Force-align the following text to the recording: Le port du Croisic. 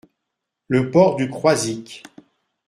Le 0.67 0.89
port 0.89 1.15
du 1.15 1.29
Croisic. 1.29 2.01